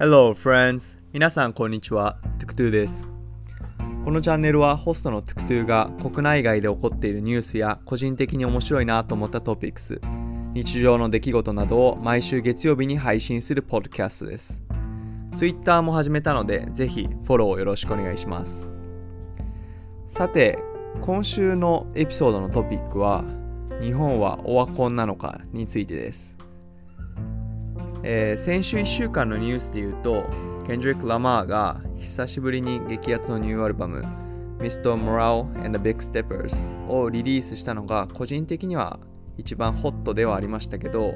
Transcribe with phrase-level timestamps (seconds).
[0.00, 0.96] Hello friends!
[1.12, 3.06] 皆さんこんにちは、トゥクトゥです。
[4.02, 10.00] このチャンネルはホストのトゥクトゥが国内外で起こっているニュースや個人的に面白いなと思ったトピックス、
[10.54, 14.62] 日常の出来事などを毎週月曜日に配信するポッドキャストです。
[15.36, 18.72] Twitter も始めたので、ぜひフォローよろしくお願いします。
[20.08, 20.58] さて、
[21.02, 23.22] 今週のエピソードのトピックは、
[23.82, 26.39] 日本はオワコンなのかについてです。
[28.02, 30.24] えー、先週1週間のニュースで言うと、
[30.66, 34.04] ケンドリック・ラマーが久しぶりに激アツのニューアルバム
[34.60, 34.94] Mr.
[34.94, 39.00] Morale and the Big Steppers をリリースしたのが個人的には
[39.36, 41.14] 一番ホットではありましたけど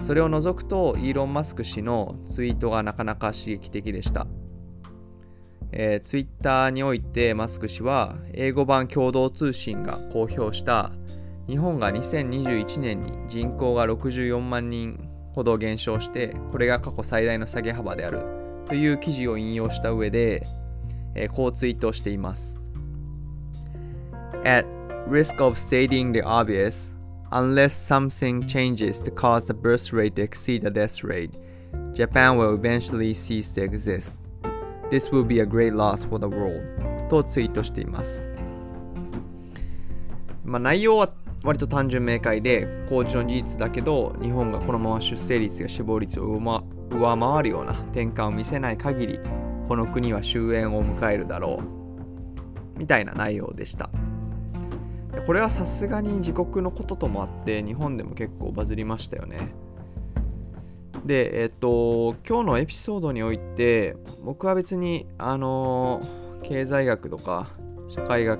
[0.00, 4.26] それを除くとイーロン・マスク氏のツイートがなかなか刺激的でした、
[5.72, 10.92] えー、ツイッターにおいてマスク氏は英語版共同通信が公表した
[11.48, 15.07] 日本が2021年に人口が64万人
[15.38, 18.24] ほど減少してこれが過去最大の下げ幅である
[18.66, 20.44] という記事を引用した上で、
[21.14, 22.56] えー、こうツイートしています
[24.42, 24.66] At
[25.06, 26.92] risk of stating the obvious
[27.30, 31.30] unless something changes to cause the birth rate to exceed the death rate
[31.94, 34.20] Japan will eventually cease to exist
[34.90, 36.64] This will be a great loss for the world
[37.08, 38.28] とツイートしています
[40.44, 41.08] まあ、内容は
[41.44, 49.20] 割と単純明快で高知の事実だけど日本がこのまま出生率や死亡率を上回るような転換を見せない限り
[49.68, 52.78] この国は終焉を迎えるだろう。
[52.78, 53.90] みたいな内容でした。
[55.26, 59.48] これはさすがに自国のことともあって日本でも結構バズりましたよね。
[61.04, 66.00] でえっと今日のエピソードにおいて僕は別にあの
[66.42, 67.48] 経済学とか
[67.88, 68.38] 社会学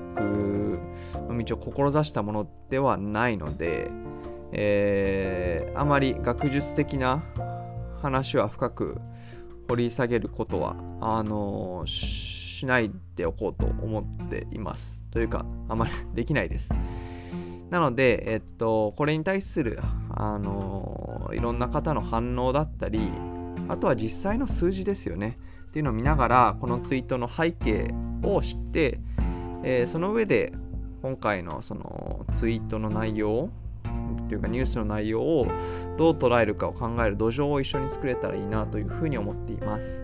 [1.27, 3.89] の道を志したものではないので、
[4.51, 7.23] えー、あまり学術的な
[8.01, 8.99] 話は深く
[9.67, 15.01] 掘り下げることはあのしないでおこうと思っています。
[15.11, 16.69] というか、あまりできないです。
[17.69, 19.79] なので、えっと、これに対する、
[20.11, 22.99] あのいろんな方の反応だったり、
[23.67, 25.37] あとは実際の数字ですよね。
[25.67, 27.93] っていうのを見ながら、このツイートの背景
[28.23, 28.99] を知って、
[29.63, 30.53] えー、その上で
[31.01, 33.49] 今回のそのツイートの内容
[34.27, 35.47] というかニュースの内容を
[35.97, 40.03] どう捉えるかを考える土壌を一緒に作れたらいいなというふうに思っています。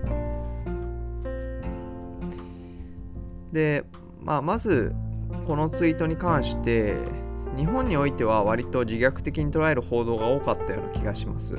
[3.52, 3.84] で、
[4.22, 4.94] まあ、まず
[5.48, 6.98] このツイートに関して
[7.56, 11.56] 日本においては割と自虐的に捉える報道が多かったような気がします。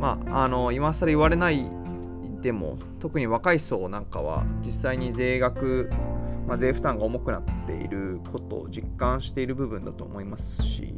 [0.00, 1.70] まあ、あの今更言われない
[2.40, 5.90] でも特に若い層なんかは実際に税額
[6.46, 10.94] まあ、税負担が重くなっていることを実感している部分だと思いますし、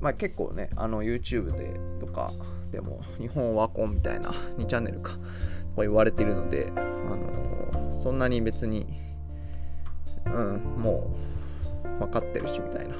[0.00, 2.30] まあ、結構ねあの YouTube でとか
[2.70, 5.12] でも日本ワコンみたいな2チャンネルか
[5.74, 8.86] と言われているので、あのそんなに別に、
[10.26, 11.16] うん、も
[11.84, 12.96] う分かってるしみたいな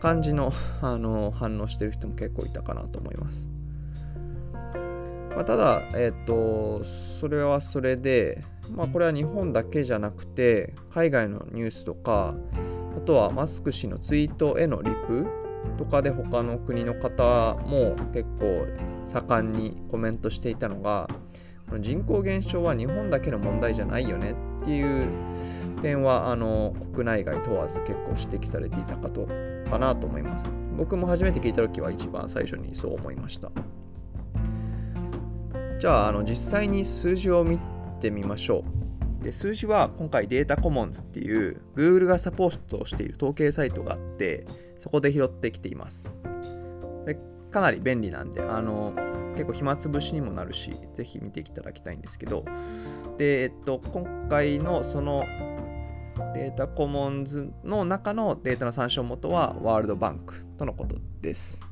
[0.00, 3.48] 感じの、あの反応してる人も結構いたかなと思います。
[5.34, 6.82] まあ、ただ、えっ、ー、と、
[7.20, 8.42] それはそれで、
[8.74, 12.34] まあ、これは日本だけじゃなくて海外のニュースとか
[12.96, 15.26] あとはマスク氏のツイートへのリプ
[15.76, 18.66] とかで他の国の方も結構
[19.06, 21.08] 盛んにコメントしていたのが
[21.78, 25.08] 人口減少は日本だけの問題じゃないよねっていう
[25.82, 29.28] 点はあの国内外問わず結構指摘されていたかと
[29.70, 30.50] かなと思います。
[30.76, 33.50] 僕も初めて聞いた時は一番最初にそう思いました。
[35.78, 37.58] じゃああの実際に数字を見
[38.00, 38.64] ってみましょ
[39.20, 39.24] う。
[39.24, 44.46] で数字は今回データコモンズっていう Google がサポートしている統計サイトがあって
[44.78, 46.08] そこで拾ってきています。
[47.04, 47.18] で
[47.50, 48.94] かなり便利なんであの
[49.34, 52.44] 結構暇つぶしにもなるしぜひ見ていただきたいんですけど
[53.18, 55.24] で、えっと、今回のその
[56.34, 61.69] データコモンズの中のデータの参照元はワールドバンクとのことです。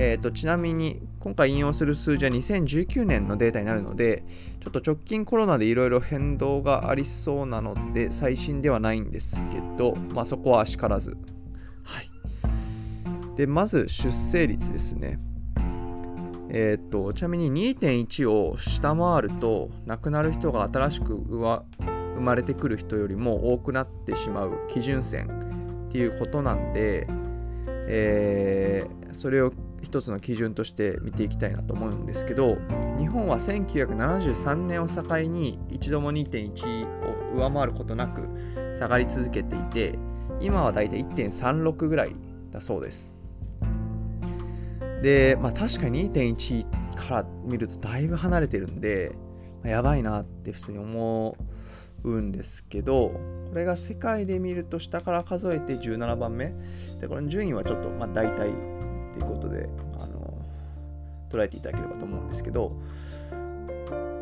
[0.00, 4.22] えーと、ちなみに今回引用する数字は2019年のデータになるので
[4.60, 11.16] ちょっと直近コロナでいろいろ変動がありそうなので最新ではないんですけど、まあ、そこはあしからず、
[11.82, 12.10] はい、
[13.36, 15.18] でまず出生率ですね。
[16.50, 21.66] えーと、ちなみに2.1を下回ると亡くなる人が新しく生
[22.20, 25.26] まれてくる人よりも多くなってしまう基準線
[25.88, 27.06] っていうことなんで、
[27.66, 29.52] えー、それを
[29.82, 32.56] 一つの基準として見ていきたいなと思うんですけど
[32.98, 38.28] 日本は1973年を境に一度も2.1を上回ることなく
[38.76, 39.98] 下がり続けていて
[40.40, 42.14] 今はだいたい1.36ぐらい
[42.52, 43.14] だそうです。
[45.02, 49.16] で、まあ、確かに2.1から見るとだいぶ離れてるんで
[49.64, 51.36] やばいなって普通に思
[52.04, 53.12] うんですけど
[53.48, 56.52] これが世界で見ると下から数えて17番目。
[57.00, 58.50] でこの順位はちょっとまあ大体
[59.18, 59.68] っていうことで
[60.00, 60.34] あの
[61.30, 62.72] 捉えていただければと思うんですけど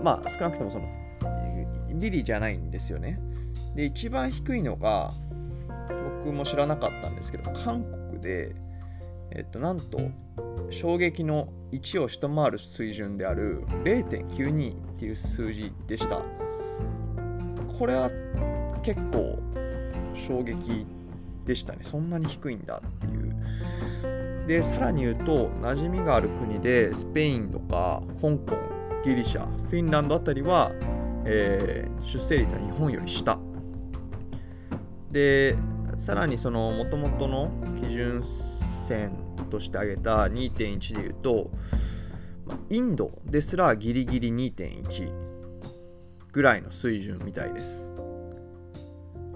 [0.03, 0.89] まあ少なくともその
[1.95, 3.19] ビリじゃないんですよね。
[3.75, 5.13] で一番低いのが
[6.25, 8.55] 僕も知らなかったんですけど韓国で
[9.31, 9.99] えっとなんと
[10.71, 16.21] 衝撃の1を下回る水準である0.92っていう数字でした。
[17.79, 18.11] これは
[18.83, 19.39] 結構
[20.15, 20.87] 衝撃
[21.45, 21.81] でしたね。
[21.83, 24.16] そんなに低いんだっていう。
[24.47, 28.57] でさらに言うと馴染みがある国でスペインとか香港
[29.05, 30.71] ギリシャフィンランドあたりは、
[31.25, 33.39] えー、出生率は日本より下。
[35.11, 35.57] で
[35.97, 37.51] さらにその元々の
[37.81, 38.23] 基準
[38.87, 39.13] 線
[39.51, 41.51] として挙げた2.1でいうと
[42.71, 45.13] インドですらギリギリ2.1
[46.33, 47.87] ぐらいの水準みたいです。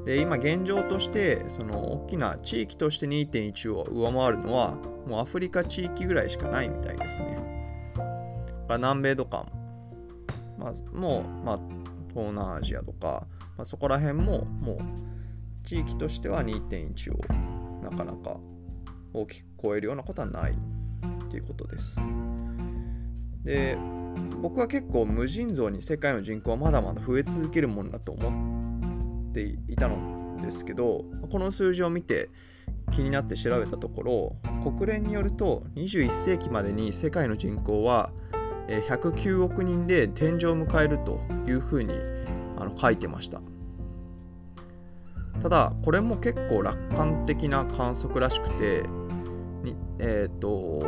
[0.04, 4.76] で今現状としてその大きな地域として2.1を上回るのは
[5.06, 7.38] もうアフリカ地域ぐらいしかないみたいですね
[8.68, 9.46] 南米とかも、
[10.58, 11.58] まあ、もう、まあ、
[12.10, 13.26] 東南アジアとか、
[13.56, 17.18] まあ、そこら辺ももう地域としては2.1を
[17.82, 18.36] なかなか
[19.12, 20.54] 大きく超えるようなことはないっ
[21.30, 21.96] ていうことです。
[23.44, 23.76] で
[24.40, 28.59] 僕は結構無尽蔵に世界の人口はまだまだ増え続けるものだと思って
[29.32, 32.30] ていたのですけどこの数字を見て
[32.92, 38.10] 気になって調べたところ国連によると21世紀までに世界の人口は
[38.68, 41.94] 109億人で天井を迎えるというふうに
[42.58, 43.40] あの書いてました。
[45.42, 48.84] ただこれも結構楽観的な観測らしくて
[49.98, 50.80] えっ、ー、と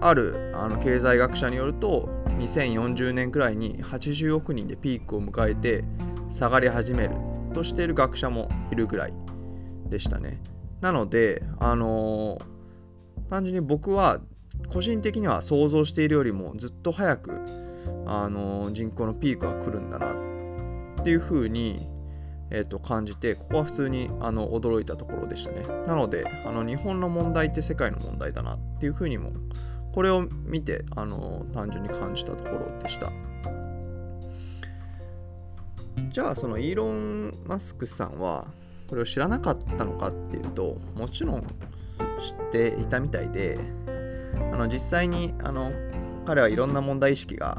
[0.00, 5.84] あるあの経済学者によると2040年くらいに80億人でピークを迎えて
[6.30, 7.16] 下がり始める。
[7.56, 9.14] としている学者もいるぐらい
[9.88, 10.42] でしたね。
[10.82, 14.20] なので、あのー、単純に僕は
[14.70, 17.32] 個人的には想像しているよりもずっと早く、
[18.04, 20.12] あのー、人口のピークが来るんだな
[21.00, 21.88] っていうふうに
[22.48, 25.66] えー、と感じてここは普通にあの驚いたところでしたね。
[25.88, 29.32] なのであの日本の問題って世界の問題だなっていうふうにも
[29.92, 33.10] これを見てあの単純に感じたところでした。
[36.16, 38.46] じゃあそのイーロン・マスクさんは
[38.88, 41.46] これを知らなかったのかっていうともちろん知っ
[42.50, 43.58] ていたみたいで
[44.50, 45.72] あの実際にあの
[46.24, 47.58] 彼はいろんな問題意識が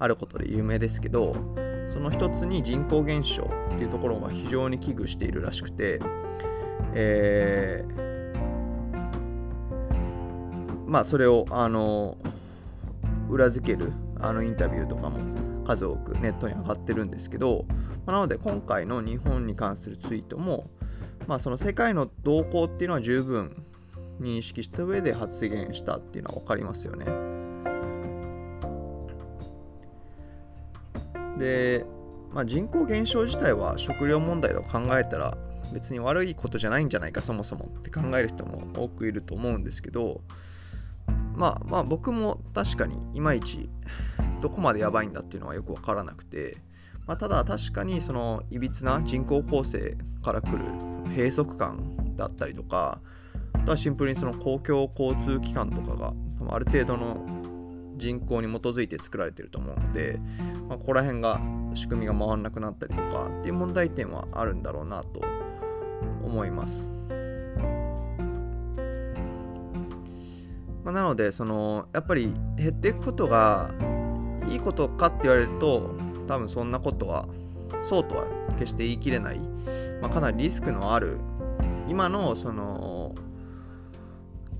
[0.00, 1.32] あることで有名ですけど
[1.92, 6.00] その一つに人口減少っていうところが非常に危惧しているらしくて、
[6.92, 8.00] えー、
[10.88, 12.18] まあそれをあの
[13.28, 15.18] 裏付けるあのインタビューとかも
[15.66, 17.64] 数多くネットに上がってるんですけど、
[18.06, 20.68] まあ、なので今回の日本に関するツイートも、
[21.26, 23.64] まあ、その世界の動向っていうのは十分
[24.20, 27.06] 認識した上で発言したっていうのは分かりますよね。
[31.38, 31.86] で、
[32.32, 35.38] まあ、人口減少自体は食料問題と考えたら
[35.72, 40.20] 別に悪いことじゃないんじゃないかそもそもって考える人も多くいると思うんですけど
[41.40, 43.70] まあまあ僕も確かにいまいち
[44.42, 46.58] どこまでやばいんだっていうのはよく分からなくて、
[47.06, 50.58] まあ、ただ確かにそのいびつな人口構成からくる
[51.16, 53.00] 閉塞感だったりとか
[53.54, 56.12] あとはシンプルにその公共交通機関とかが
[56.50, 57.16] ある程度の
[57.96, 60.20] 人口に基づいて作られてると思うので、
[60.68, 61.40] まあ、ここら辺が
[61.72, 65.22] 仕組みが回らなくなったりとかっていう問題点はあるんだろうなと
[66.22, 66.90] 思います。
[70.84, 73.70] まあ、なのでそのやっぱり減っていくことが
[74.48, 75.90] いいことかって言われると
[76.26, 77.28] 多分そんなことは
[77.82, 78.26] そうとは
[78.58, 79.38] 決して言い切れない、
[80.00, 81.18] まあ、かなりリスクのある
[81.88, 83.14] 今のその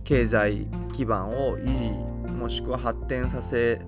[0.05, 3.81] 経済基盤を維持もしくは発展させ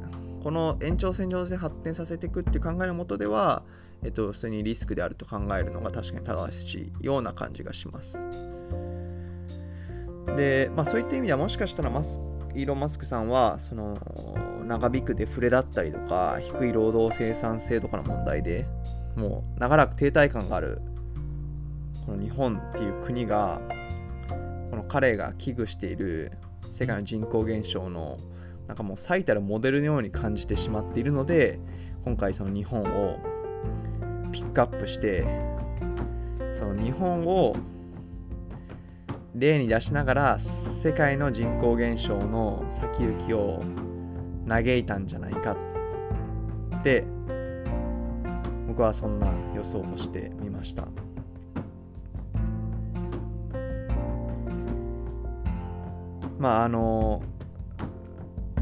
[0.43, 3.63] この延長線上で発展させていくっていう考えのもとでは、
[4.05, 8.19] えっと、それにリスクであると考えるのが確かに正しいような感じがします。
[10.37, 12.21] で、まあ、そういった意味ではもしかしたらマス
[12.55, 13.99] イーロン・マスクさんはその
[14.67, 18.67] 長引くデフレだったりとか低い労働生産性とかの問題で
[19.17, 20.81] もう長らく停滞感がある
[22.07, 23.61] この日本っていう国が
[24.71, 26.33] この彼が危惧している
[26.73, 28.17] 世界の人口減少の
[28.67, 31.59] なんかもう最たるモデルのように感じてしまっているので
[32.05, 33.19] 今回その日本を
[34.33, 35.25] ピックアップして
[36.59, 37.55] その日本を
[39.35, 43.63] 例に出しながら世界の人口減少の先行きを
[44.47, 45.57] 嘆いたんじゃないか
[46.81, 47.05] って
[48.67, 50.89] 僕はそんな予想をしてみました。
[56.39, 57.23] まああの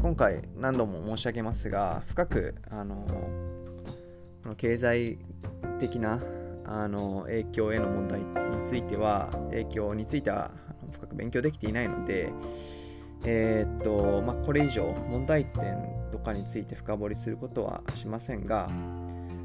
[0.01, 3.05] 今回何度も申し上げますが深くあの
[4.55, 5.17] 経済
[5.79, 6.19] 的な
[6.65, 10.51] あの影響への問題については影響については
[10.91, 12.31] 深く勉強できていないので
[13.23, 15.77] えー、っとまあ、これ以上問題点
[16.11, 18.67] とかについて深掘りすることはしませんが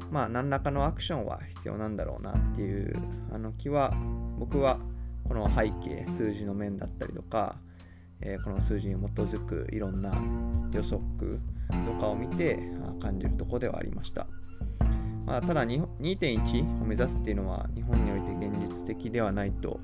[0.09, 2.95] まあ何らかのアクションは必要なんだろうなっていう
[3.31, 3.93] あの気は
[4.39, 4.79] 僕は
[5.27, 7.57] この背景数字の面だったりとか、
[8.21, 10.11] えー、この数字に基づくいろんな
[10.71, 11.39] 予測
[11.85, 12.59] とかを見て
[13.01, 14.27] 感じるとこではありました。
[15.27, 19.79] まあ、ただ2.1を目指すっていうのは日本において現実的ではないと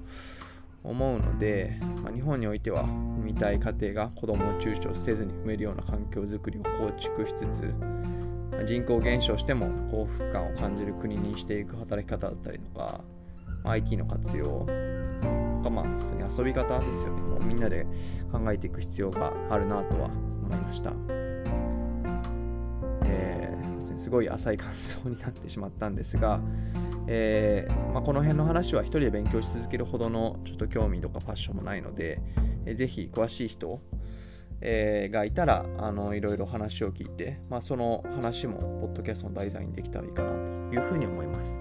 [0.83, 7.73] 思うので、まあ、日本においては産みたい家庭が子供を躊躇せずに産めるような環境づくりを構築しつつ
[8.65, 13.01] 人口減少しても幸福感を感じる国にしていく働き方だったりとか、
[13.63, 17.21] まあ、IT の活用とかまあ普通に遊び方ですよね。
[17.21, 17.85] もうみんなで
[18.31, 20.09] 考えていく必要があるなとは
[20.43, 20.91] 思いました、
[23.05, 23.52] えー、
[24.03, 26.41] すごい浅い感想になってしまったんですが、
[27.07, 32.21] えー、まあ、この辺の話は一人で勉強し続けるほどのちょっと興味とかパッションもないので、
[32.65, 33.79] えー、ぜひ詳しい人
[34.65, 40.39] えー、がいたらあのいろいろ話を聞いて、まあ、その話もポッドキャストの題材にできたらいいかなと
[40.73, 41.59] いうふうに思います。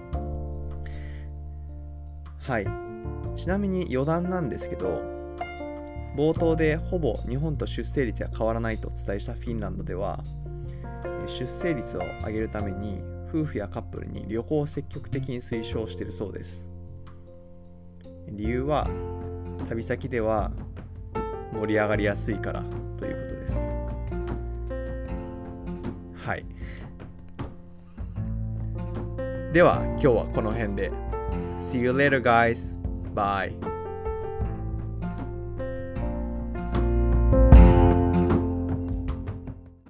[2.39, 2.67] はい。
[3.35, 5.01] ちなみに余談なんですけど、
[6.15, 10.23] 冒頭でほぼ日本と出生率が変わらないとお伝えしたフィンランドでは、
[11.27, 13.01] 出生率を上げるために
[13.33, 16.67] 夫婦やカップルに旅行を積極的に推奨しているそうです。
[18.29, 18.89] 理由は
[19.69, 20.51] 旅先では
[21.53, 22.63] 盛り上がりやすいから
[22.97, 23.59] ということです。
[26.27, 26.45] はい。
[29.53, 30.91] では今日はこの辺で。
[31.59, 32.75] See you later guys.
[33.15, 33.72] Bye.